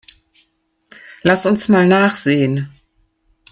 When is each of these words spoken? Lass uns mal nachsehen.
Lass 1.21 1.45
uns 1.45 1.67
mal 1.69 1.85
nachsehen. 1.85 2.71